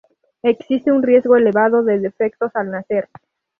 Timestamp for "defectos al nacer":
1.99-3.07